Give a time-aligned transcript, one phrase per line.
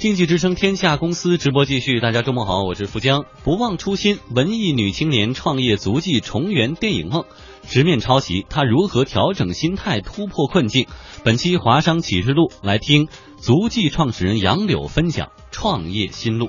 [0.00, 3.26] 竞技之声天下公司直播继续，大家周末好，我是富江。
[3.44, 7.26] 不忘初心，文艺女青年创业足迹重圆电影梦，
[7.68, 10.86] 直面抄袭，她如何调整心态突破困境？
[11.22, 16.48] 本期华商启示录来听足迹创始人杨柳分享创业心路。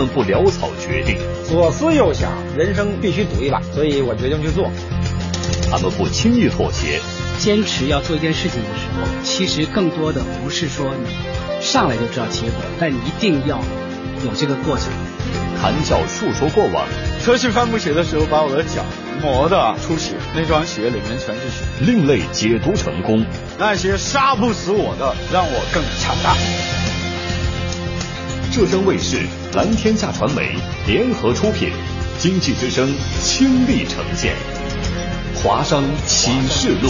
[0.00, 4.70] 们不潦草决定，左思右想，人生必须赌一把，所以我决定去做。
[5.70, 7.00] 他们不轻易妥协，
[7.38, 13.58] 坚持要做一件事情的时候，其实更多的不是说你上来就知道结果，但你一定要
[14.24, 14.86] 有这个过程。
[15.60, 16.86] 谈笑述说过往，
[17.22, 18.82] 车去帆布鞋的时候，把我的脚
[19.20, 21.62] 磨的出血，那双鞋里面全是血。
[21.80, 23.22] 另类解读成功，
[23.58, 26.34] 那些杀不死我的，让我更强大。
[28.50, 29.18] 浙江卫视、
[29.52, 30.54] 蓝天下传媒
[30.86, 31.70] 联合出品，
[32.18, 32.88] 经济之声
[33.20, 34.32] 倾力呈现
[35.42, 36.88] 《华商启示录》。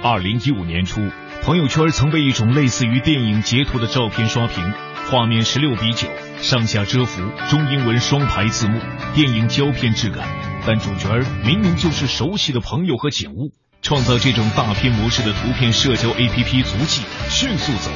[0.00, 1.00] 二零一五年初，
[1.42, 4.72] 朋友圈曾被一种类似于电影截图的照片刷屏，
[5.10, 6.06] 画面十六比九，
[6.40, 8.78] 上下遮幅，中英文双排字幕，
[9.16, 10.28] 电影胶片质感，
[10.64, 11.08] 但主角
[11.44, 13.50] 明明就是熟悉的朋友和景物。
[13.82, 17.90] 创造这种大片模式的图片社交 APP 足迹迅速走，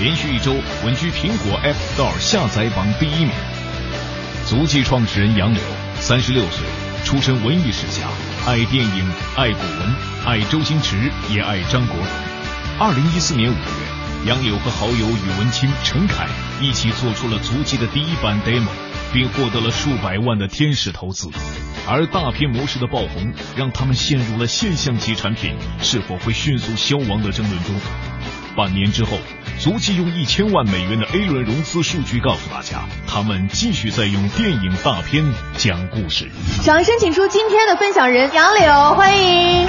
[0.00, 0.52] 连续一周
[0.84, 3.30] 稳居苹果 App Store 下载榜第一名。
[4.46, 5.62] 足迹创始人杨柳，
[6.00, 6.66] 三十六岁，
[7.04, 8.08] 出身文艺世家，
[8.46, 9.94] 爱电影，爱古文，
[10.26, 12.06] 爱周星驰，也爱张国荣。
[12.78, 16.26] 二零一四年五月，杨柳和好友宇文清、陈凯
[16.60, 18.68] 一起做出了足迹的第一版 demo，
[19.12, 21.28] 并获得了数百万的天使投资。
[21.86, 27.74] 而大片模式的爆红，让他们陷入了现象级产品是否会迅速消亡的争论中。
[28.56, 29.18] 半年之后，
[29.62, 35.24] 足迹用一千万美元的 A 轮融资数据告诉大家，他们继续在用电影大片
[35.56, 36.28] 讲故事。
[36.64, 39.68] 掌声请出今天的分享人杨柳，欢迎。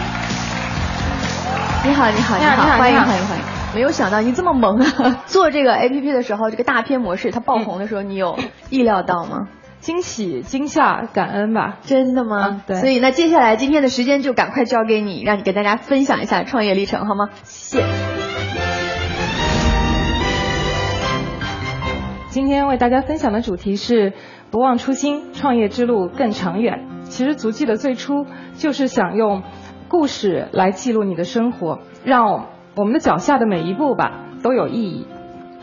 [1.86, 3.44] 你好，你好，你好，欢迎，欢迎，欢迎。
[3.76, 5.24] 没有想到你这么猛啊！
[5.30, 8.40] 做这个 A P P 的时候，这个大片模式它爆红的时候，你有
[8.72, 9.48] 意料到吗？
[9.80, 12.64] 惊喜、惊吓、感恩吧，真的吗？
[12.66, 12.78] 对。
[12.78, 17.30] 所以那接下来今天的时间就赶快交给你，让你给大家分享一下创业历程，好吗？
[17.44, 18.23] 谢谢。
[22.34, 24.12] 今天为大家分享的主题是
[24.50, 26.88] 不忘初心，创业之路更长远。
[27.04, 29.44] 其实足迹的最初就是想用
[29.88, 35.06] 故事来记录你的生活，让我们的脚下的每一步吧都有意义。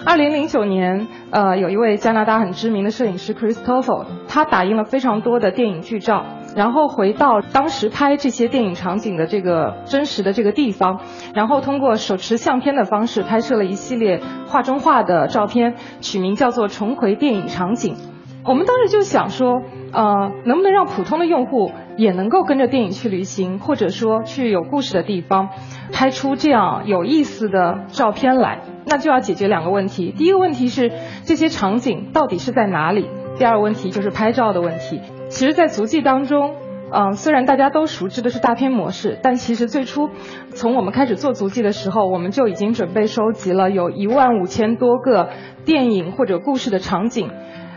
[0.07, 6.25] 二零零九年，呃，有一位加拿大很知名的摄影师 Christopher，他打印了非常多的电影剧照，
[6.57, 11.01] 然后回到当时拍这些电影场景的这个真实的这个地方，
[11.35, 17.95] 然后通过手持相片的方式拍摄了一系列画中画的照片，取名叫做《重回电影场景》。
[18.43, 19.61] 我们当时就想说，
[19.93, 25.51] 呃，能不能让普通的用户也能够跟着电影去旅行，或者说去有故事的地方，
[25.93, 28.63] 拍出这样有意思的照片来？
[28.87, 30.13] 那就要解决两个问题。
[30.17, 30.91] 第一个问题是
[31.25, 33.09] 这些场景到底是在哪里？
[33.39, 35.01] 第二个问题就是拍照的问题。
[35.31, 36.57] 其实，在足迹当中，
[36.93, 40.11] 嗯，虽然大家都熟知的是大片模式，但其实最初
[40.51, 45.31] 从我们开始做足迹的时候，我们就已经准备收集了有一万五千多个
[45.65, 47.31] 电影或者故事的场景。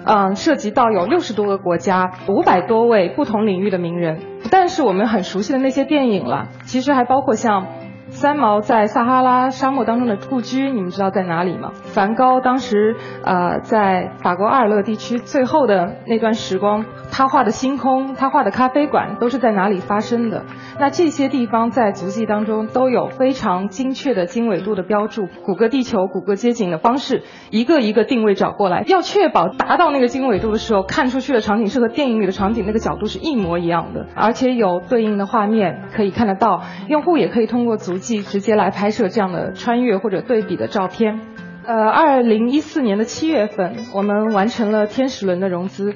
[0.06, 7.68] 嗯，涉及到有六十多个国家，五百多位不同领域的名人，不但是我们很熟悉的那些电影了，其实还包括像
[8.14, 11.72] 三毛在撒哈拉沙漠当中的故居，你们知道在哪里吗？
[11.74, 16.86] 梵高当时呃在法国阿尔勒地区最后的那段时光。
[17.12, 20.46] 他画的星空，他画的咖啡馆都是在哪里发生的？
[20.80, 27.22] 那这些地方在足迹当中都有非常精确的经纬度的标注，谷歌地球、谷歌街景的方式，
[27.52, 41.20] 一个一个定位找过来，要确保达到那个经纬度的时候，看出去的场景是和电影里的场景那个角度是一模一样的，而且有对应的画面可以看得到，用户也可以通过足迹直接来拍摄这样的穿越或者对比的照片。
[41.66, 45.96] 呃，二零一四年的七月份，我们完成了天使轮的融资。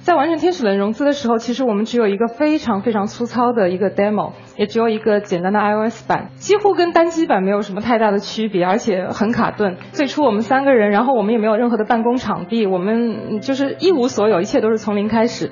[0.00, 9.78] 在完成天使轮融资的时候，其实我们只有一个非常非常粗糙的一个 demo，也只有一个简单的 iOS 版，几乎跟单机版没有什么太大的区别，而且很卡顿。
[9.90, 15.50] 最初我们三个人，然后我们也没有任何的办公场地，我们就是一无所有，一切都是从零开始。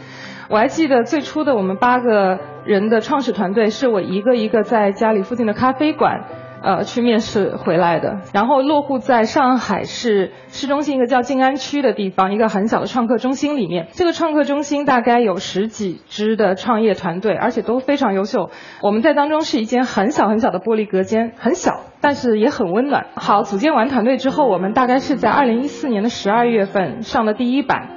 [0.48, 6.24] 我还记得最初的我们八个人的创始团队，是我一个一个在家里附近的咖啡馆。
[6.64, 13.88] 呃去面试回来的，然后落户在上海市市中心一个叫静安区的地方，一个很小的创客中心里面。
[13.92, 18.48] 这个创客中心大概有十几支的创业团队，而且都非常优秀。
[18.80, 23.08] 我们在当中是一间很小很小的玻璃隔间，很小，但是也很温暖。
[23.14, 27.90] 好，组建完团队之后，我们大概是在二零一四年的十二月份上的第一版，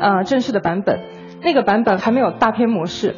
[0.00, 1.00] 呃，正式的版本。
[1.42, 3.14] 那个版本还没有大片模式。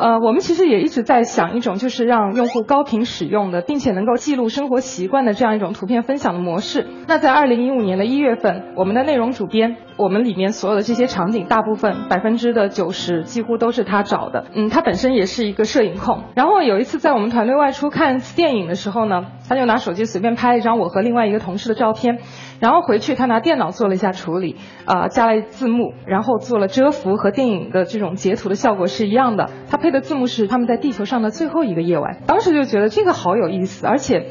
[0.00, 6.86] 呃，我们其实也一直在想一种，就是让用户高频使用的，并且能够记录生活习惯的这样一种图片分享的模式。
[7.06, 14.46] 那在二零一五年的一月份，我们的内容主编，我们里面所有的这些场景，大部分百分之的九十几乎都是他找的。
[14.54, 16.22] 嗯，他本身也是一个摄影控。
[16.34, 22.20] 然后有一次在我们团队外出看电影的时候呢，他就拿手机随便拍了一张我和另外一个同事的照片，
[22.60, 24.56] 然后回去他拿电脑做了一下处理，
[24.86, 29.50] 啊，加了字幕，然后做了遮幅和电影的这种截图的效果是一样的。
[29.68, 29.90] 他配。
[29.90, 34.28] 的字幕是他们在地球上的最后一个夜晚，当时就觉得这个好有意思，而且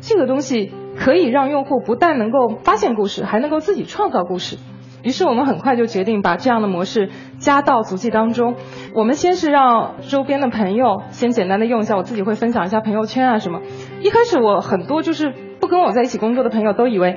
[0.00, 4.58] 这个东西可以让用户不但能够发现故事，还能够自己创造故事。
[5.02, 8.54] 于是我们很快就决定把这样的模式加到足迹当中。
[8.94, 13.60] 我们先是让周边的朋友先简单的用一下，我自己会分享一下朋友圈啊什么。
[14.00, 17.16] 一开始我很多就是不跟我在一起工作的朋友都以为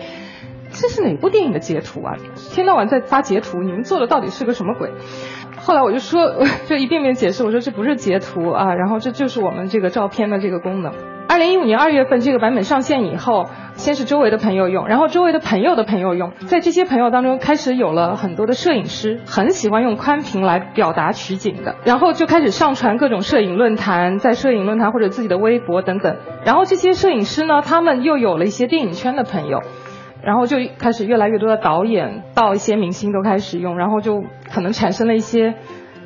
[0.71, 2.15] 这是哪部电影的截图啊，
[2.51, 4.91] 天到晚在发截图，你们做的到底是个什么鬼？
[5.57, 10.93] 后来我就说， 就一遍遍解释，我说这不是截图啊，然后这就是我们这个照片的这个功能。
[11.35, 26.15] 二零一五年二月份这个版本上线以后，先是周围的朋友用，然后周围的朋友的朋友用，在这些朋友当中开始有了很多的摄影师，很喜欢用宽屏来表达取景的，然后就开始上传各种摄影论坛，在摄影论坛或者自己的微博等等，
[26.45, 29.59] 然后这些摄影师呢，他们又有了一些电影圈的朋友。
[30.23, 35.53] 然后就开始越来越多的导演到一些明星都开始用，然后就可能产生了一些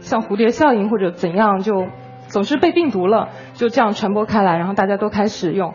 [0.01, 1.85] 像蝴蝶效应或者怎样，就
[2.29, 5.73] 总是被病毒了，就这样传播开来，然后大家都开始用。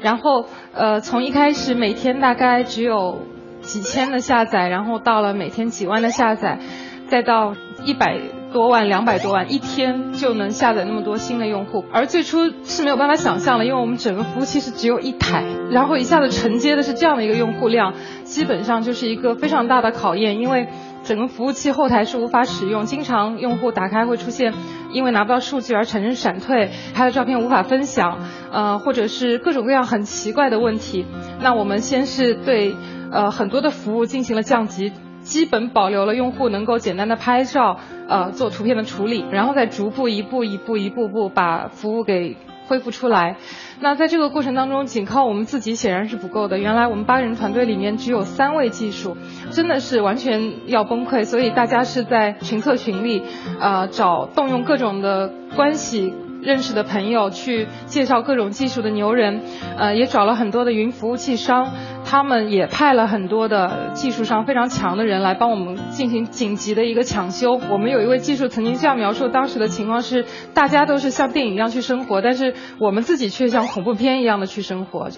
[0.00, 3.18] 然后呃，从一开始每天大概只有
[3.60, 6.60] 几千的下载，然后到了每天几万的下载，
[7.08, 7.54] 再到
[7.84, 8.18] 一百。
[8.52, 17.92] 多万两百多万一天就能下载那么多新的用户，而最初是没有办法想象的，因为我们整个服务器是只有一台，然后一下子承接的是这样的一个用户量，
[18.24, 20.68] 基本上就是一个非常大的考验，因为
[21.06, 24.52] 整个服务器后台是无法使用，经常用户打开会出现
[24.92, 28.18] 因为拿不到数据而产生闪退，拍的照片无法分享，
[28.52, 31.06] 呃，或者是各种各样很奇怪的问题。
[31.40, 32.74] 那我们先是对
[33.12, 34.92] 呃很多的服务进行了降级。
[35.22, 42.36] 基本保留了用户能够简单的拍照，呃，做图片的处理，然后再逐步一步一步一步步把服务给
[42.66, 43.36] 恢复出来。
[43.80, 46.58] 那在这个过程当中，仅靠我们自己显然是不够的。
[46.58, 49.16] 原来我们八人团队里面只有三位技术，
[49.50, 51.24] 真的是完全要崩溃。
[51.24, 53.22] 所以大家是在群策群力，
[53.60, 56.14] 啊，找动用各种的关系。
[56.46, 59.42] 认识的朋友去介绍各种技术的牛人，
[59.76, 61.72] 呃，也找了很多的云服务器商，
[62.04, 67.60] 他们也派了很多的技术上非常强的人来帮我们进行紧急的一个抢修。
[67.68, 75.08] 我们有一位技术曾经这样描述当时的情况是，大家都是像电影一样去生活，但是我们自己却像恐怖片一样的去生活，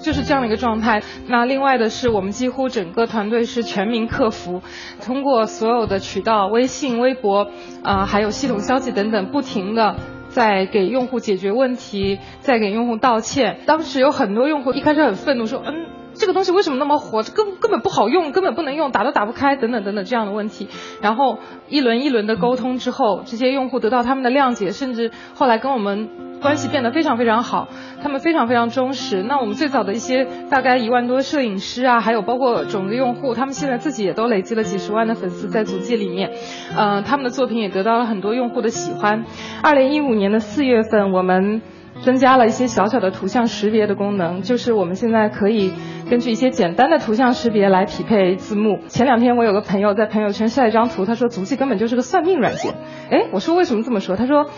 [0.00, 1.02] 就是这样的一个状态。
[1.28, 4.60] 那另外的是，我们几乎整个团队是全民客服，
[5.02, 7.48] 通过所有的渠道，微信、微博，
[7.82, 9.96] 啊，还有系统消息等等，不停的。
[10.34, 13.60] 在给用户解决问题，在给用户道歉。
[13.66, 17.22] 当时有很多用户一开始很愤怒，说：“嗯，这个东西为什么那么火？
[17.22, 20.66] 根根本不好用，根本不能用，打都打不开，等等等等这样的问题。”
[21.00, 21.38] 然后
[21.68, 26.10] 一轮一轮的沟通之后，这些用户得到他们的谅解，甚至后来跟我们。
[26.44, 27.68] 关系变得非常非常好，
[28.02, 29.22] 他们非常非常忠实。
[29.22, 36.32] 那我们最早的一些大概一万多摄影师啊，还有包括种子用户，他们现在自己也都累积了几十万的粉丝在足迹里面，
[36.76, 39.24] 嗯，他们的作品也得到了很多用户的喜欢。
[39.62, 41.62] 二零一五年的四月份，我们
[42.02, 45.72] 增加了一些小小的图像识别的功能，就是我们现在可以
[46.10, 48.80] 根据一些简单的图像识别来匹配字幕。
[48.88, 52.74] 前两天我有个朋友在朋友圈晒一张图，他说足迹根本就是个算命软件。
[53.10, 54.16] 哎，我说为什么这么说？
[54.16, 54.50] 他说。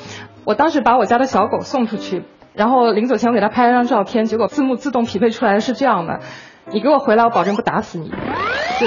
[0.45, 2.23] 我当时把我家的小狗送出去，
[2.55, 6.21] 然后临走前我给他拍了张照片，结果字幕自动匹配出来的是这样的：
[6.71, 8.11] 你给我回来，我保证不打死你。
[8.79, 8.87] 就，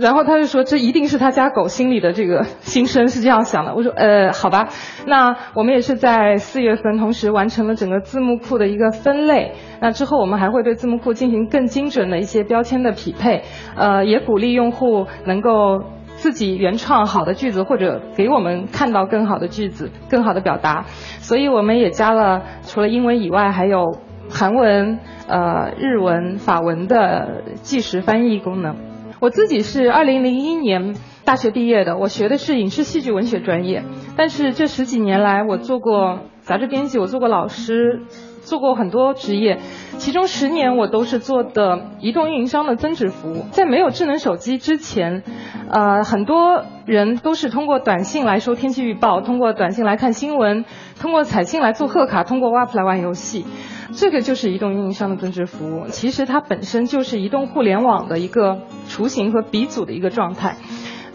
[0.00, 3.74] 然后他就说这一定是他家狗心里的这个心声是这样想的。
[3.74, 4.68] 我说呃好吧，
[5.06, 9.52] 那我们也是在四月份同时完成了整个字幕库的一个分类。
[9.80, 13.42] 那之后我们还会对字幕库进行更精准的一些标签的匹配，
[13.76, 15.82] 呃，也鼓励用户能够。
[16.16, 20.84] 自己原创好的句子，或者给我们看到更好的句子、更好的表达，
[21.18, 23.98] 所以我们也加了除了英文以外，还有
[24.30, 28.93] 韩文、呃日文、法文的即时翻译功能。
[29.24, 33.82] 我自己是二零零一年大学毕业的，我学的是影视戏剧文学专业，
[34.18, 38.02] 但是这十几年来，我做过杂志编辑，我做过老师。
[38.42, 39.58] 做过很多职业，
[39.96, 43.46] 其中十年我都是做的移动运营商的增值服务。
[43.52, 45.22] 在没有智能手机之前，
[45.70, 50.66] 呃，很多人都是通过短信来收天气预报，通过短信来看新闻，
[51.00, 53.46] 通过彩信来做贺卡，通过 WAP 来玩游戏。
[53.92, 55.88] 这个就是移动运营商的增值服务。
[55.88, 60.56] 其实它本身就是移动互联网的一个雏形和鼻祖的一个状态。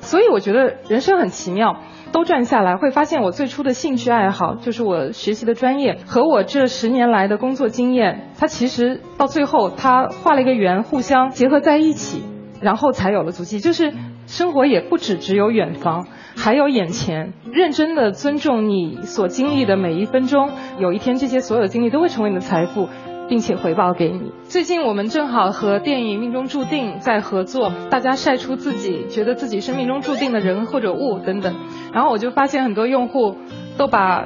[0.02, 1.78] 所以我觉得人生很奇妙。
[2.12, 12.24] 都转下来，会发现我最初的兴趣爱好，就是我学习的专业和我这十年来的工作经验，它其实到最后它画了一个圆，互相结合在一起，
[12.62, 13.60] 然后才有了足迹。
[13.60, 13.94] 就是
[14.26, 16.08] 生活也不只只有远方，
[16.39, 17.34] 还有眼前。
[17.51, 22.88] 认真的尊重你所经历的每一分钟，有一天这些所有的经历都会成为你的财富。
[23.29, 24.31] 并且回报给你。
[24.46, 31.55] 最近我们正好和电影《命中注定》在合作，大家晒出自己觉得自己是命中注定的人或者物等等。
[31.93, 33.38] 然后我就发现很多用户
[33.77, 34.25] 都把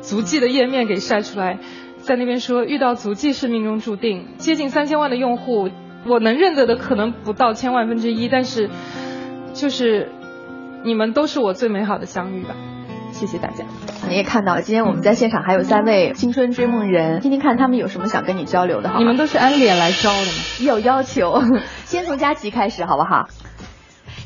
[0.00, 1.60] 足迹的页面给晒出来，
[1.98, 4.26] 在那边说遇到足迹是命中注定。
[4.38, 5.70] 接近三千万的用户，
[6.08, 8.70] 我能认得的可能不到千万分之一，但是
[9.54, 10.10] 就是
[10.84, 12.54] 你们都是我最美好的相遇吧。
[13.12, 13.64] 谢谢大家。
[14.08, 18.90] 你也看到了，今天我们在现场还有三位青春追梦人，听听看他们有什么想跟你交流的。
[18.98, 20.32] 你们都是按脸来招的吗？
[20.60, 21.40] 有要求。
[21.84, 23.28] 先从佳琪开始，好不好？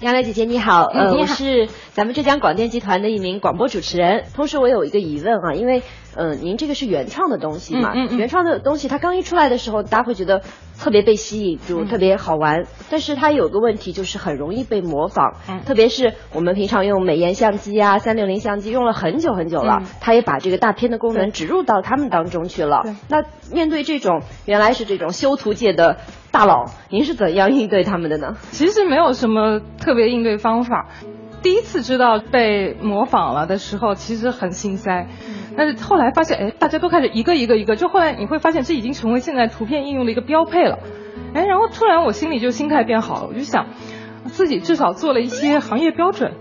[0.01, 5.83] 杨磊姐姐你好，呃，我是咱们浙江广电集团的一名广播主持人，同时我有一个疑问啊，因为
[6.15, 10.43] 呃，您这个是原创的东西嘛，原创的东西它刚一出来的时候，大家会觉得
[10.79, 22.83] 特别被吸引，就特别好玩，但是它有个问题就是很容易被模仿，特别是我们平常用美颜相机啊、三六零相机用了很久很久了，它也把这个大片的功能植入到他们当中去了。
[23.09, 25.97] 那面对这种原来是这种修图界的。
[26.31, 28.37] 大佬，您是怎样应对他们的呢？
[28.51, 30.89] 其实没有什么特别应对方法。
[31.47, 35.07] 第一次知道被模仿了的时候，其实很心塞。
[35.57, 40.81] 但是后来发现，哎，大家都开始一个一个一个，就后来你会发现，这已经成为现在图片应用的一个标配了。
[41.35, 43.67] 哎，然后突然我心里就心态变好了，我就想，
[44.25, 46.33] 自己至少做了一些行业标准，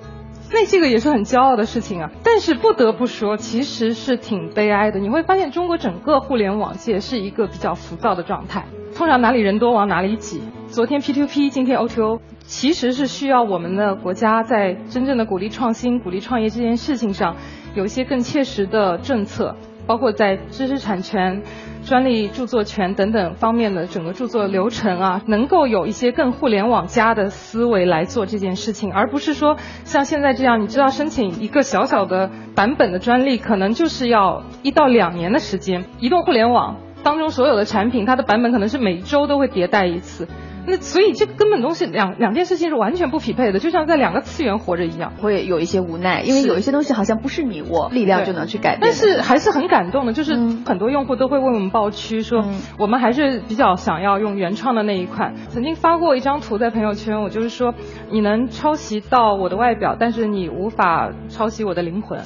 [0.52, 2.10] 那这个也是很骄傲的事情啊。
[2.24, 4.98] 但是不得不说，其实是挺悲哀的。
[4.98, 8.66] 你会发现，中国整个互联网界是一个比较浮躁的状态。
[8.96, 10.42] 通常哪里人多往哪里挤。
[10.76, 17.38] 昨天 P2P，今天 O2O，其实是需要我们的国家在真正的鼓励创新、鼓励创业这件事情上，
[17.76, 19.56] 有一些更切实的政策，
[19.88, 21.42] 包括在知识产权、
[21.86, 29.56] 专利、著作权等等方面的整个著作流程啊，能够有一些更互联网加的思维来做这件事情，而不是说
[29.86, 35.86] 像现在这样，你知道申请一个小小的版本的专利，可能就是要一到两年的时间。
[36.02, 36.76] 移动互联网。
[37.02, 40.28] 当中所有的产品，它的版本可能是每周都会迭代一次，
[40.68, 48.80] 那所以这个根本东西两两件事情是完全不匹配的，就像在两个次元活着一样，会有一些无奈，因为有一些东西好像不是你我力量就能去改变。
[48.82, 52.46] 但是还是很感动的，就是很多用户都会为我们抱屈，说
[52.78, 55.36] 我们还是比较想要用原创的那一款。
[55.50, 57.74] 曾经发过一张图在朋友圈，我就是说
[58.10, 62.20] 你能抄袭到我的外表，但是你无法抄袭我的灵魂。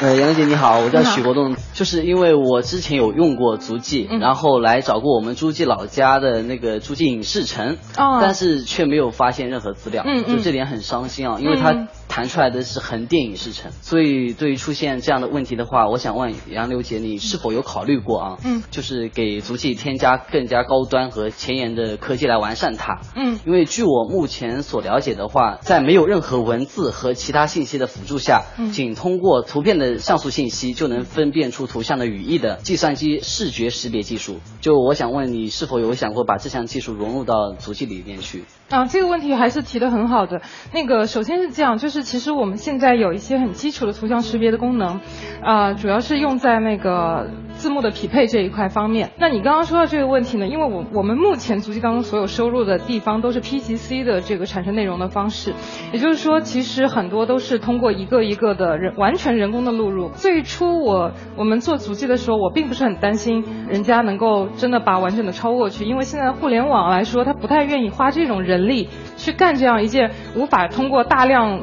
[0.00, 11.88] 呃，杨姐你好，我叫许国栋，就是因为我之前有用过足迹，然后来找过我们诸暨老家的那个诸暨影视城，但是却没有发现任何资料，就这点很伤心啊，因为它。
[12.10, 18.36] 弹出来的是横店影视城，所以对于出现这样的问题的话，我想问杨柳姐，你是否有考虑过啊？
[18.44, 23.02] 嗯，就是给足迹添加更加高端和前沿的科技来完善它。
[23.14, 38.44] 嗯，因为据我目前所了解的话，在没有任何文字和其他信息的辅助下，仅通过图片的像素信息就能分辨出图像的语义的计算机视觉识别技术，就我想问你是否有想过把这项技术融入到足迹里面去？
[38.68, 40.42] 啊，这个问题还是提的很好的。
[40.74, 45.00] 那个首先是这样，就是其实我们现在有一些很基础的图像识别的功能，
[45.42, 49.10] 啊，主要是用在那个字幕的匹配这一块方面。
[49.18, 55.52] 那你刚刚说到这个问题呢，因为我我们目前足迹当中所有收入的地方都是 PGC 的这个产生内容的方式，
[55.92, 60.10] 也就是说，其实很多都是通过一个一个的人完全人工的录入。
[60.10, 68.58] 最初我我们做足迹的时候，我并不是很担心人家能够真的把完整的抄过去，因为现在互联网来说，他不太愿意花这种人。
[68.68, 71.60] 力去干这样一件无法通过大量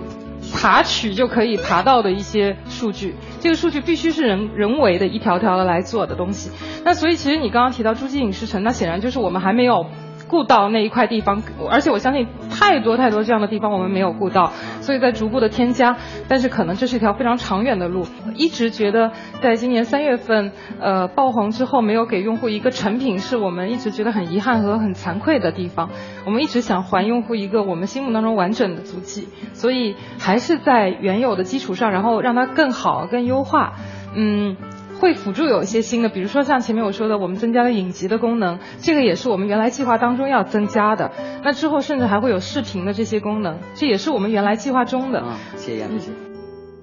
[0.53, 6.51] 爬取就可以爬到的一些数据，这个数据必须是人人为的一条条的来做的东西。
[6.83, 9.85] 那所以其实你刚刚提到诸暨影视城，那显然就是我们还没有
[10.27, 14.51] 顾到那一块地方，而且我相信太多太多这样的地方我们没有顾到，
[14.81, 18.05] 所以在逐步的添加，但是可能这是一条非常长远的路。
[18.35, 25.89] 一直觉得在今年三月份呃爆红之后，没有给用户一个成品，是我们一直觉得很遗憾和很惭愧的地方。
[26.25, 33.73] 我们一直想还用户一个我们心目当中完整的足迹，所以还是在原有的基础上，然后让它更好、更优化。
[34.15, 34.57] 嗯。
[34.99, 41.11] 会辅助有一些新的，比如说像前面我说的，我们增加了影集的功能，这个也是我们原来计划当中要增加的。
[41.43, 45.23] 那之后甚至还会有视频的这些功能，这也是我们原来计划中的。
[45.55, 46.11] 谢谢杨姐。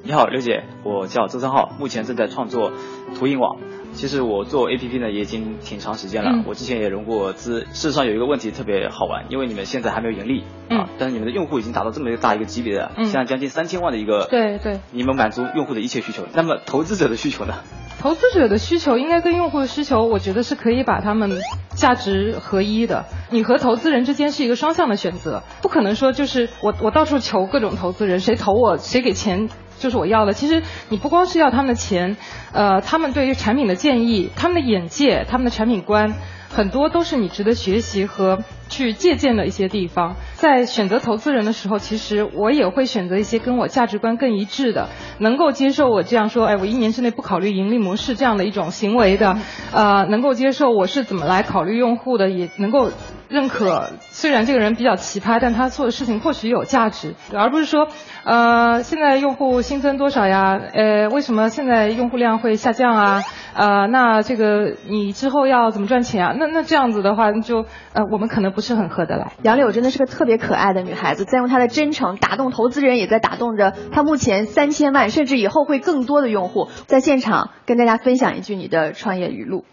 [0.05, 2.73] 你好，刘姐，我叫周三浩，目前正在创作
[3.17, 3.59] 图影网。
[3.95, 7.61] 其实我做 A P P 呢也已经挺长时间了，我之前也融过资。
[7.73, 16.25] 事实上有一个问题特别好玩，因为你们现在还没有盈利啊，但是你们的用户已经达到这么一个大一个级别的，现在将近三千万的一个，对对，你们满足用户的一切需求。
[16.35, 17.55] 那么投资者的需求呢？
[18.03, 21.39] 投资者的需求应该跟用户的需求，我觉得是可以把他们
[21.77, 23.05] 价值合一的。
[23.31, 30.33] 你和投资人之间是一个双向的选择，不可能说就是我我到处求各种投资人，谁投我谁给钱就是我要的。
[30.33, 32.17] 其实你不光是要他们的钱，
[32.53, 36.13] 呃，他们对于产品的建议、他们的眼界、他们的产品观。
[36.55, 40.17] 很多都是你值得学习和去借鉴的一些地方。
[40.35, 49.39] 在选择投资人的时候，其实我也会选择一些跟我价值观更一致的，能够接受我这样说，哎，我一年之内不考虑盈利模式这样的一种行为的，
[49.73, 52.91] 呃，能够接受我是怎么来考虑用户的，也能够
[53.33, 53.91] 认可。
[54.11, 57.89] 虽然这个人比较奇葩，但他做的事情或许有价值，而不是说，
[58.25, 60.61] 呃，现在用户新增多少呀？
[60.75, 63.23] 呃，为什么现在用户量会下降啊？
[63.55, 66.35] 呃，那这个你之后要怎么赚钱啊？
[66.39, 69.33] 那那这样子的话，就呃，我们可能不是很合得来。
[69.43, 76.69] 杨柳真的是个特别可爱的女孩子，在用她的真诚打动投资人，也在打动着她目前三千万，甚至以后会更多的用户。
[76.87, 79.65] 在现场跟大家分享一句你的创业语录：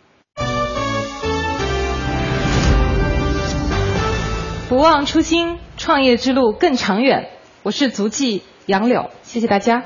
[4.69, 7.31] 不忘初心，创业之路更长远。
[7.63, 9.83] 我是足迹杨柳，谢谢大家。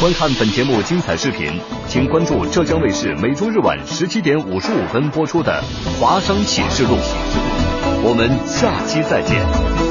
[0.00, 5.62] 观看本节目精彩视频，请关注浙江卫视每周日晚十七点五十五分播出的
[6.00, 6.94] 《华商启示录》。
[8.02, 9.87] 我们下期再见。